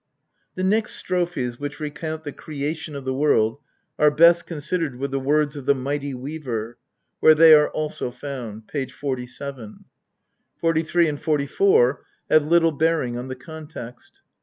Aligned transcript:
The 0.55 0.63
next 0.63 0.95
strophes 0.95 1.59
which 1.59 1.79
recount 1.79 2.23
the 2.23 2.31
creation 2.31 2.95
of 2.95 3.05
the 3.05 3.13
world 3.13 3.59
are 3.99 4.09
best 4.09 4.47
considered 4.47 4.95
with 4.95 5.11
the 5.11 5.19
Words 5.19 5.55
of 5.55 5.67
the 5.67 5.75
Mighty 5.75 6.15
Weaver, 6.15 6.79
where 7.19 7.35
they 7.35 7.53
are 7.53 7.69
also 7.69 8.09
found 8.09 8.67
(p. 8.67 8.87
47). 8.87 9.85
43 10.59 11.07
and 11.07 11.21
44 11.21 12.03
have 12.31 12.47
little 12.47 12.71
bearing 12.71 13.15
on 13.15 13.27
the 13.27 13.35
context. 13.35 14.21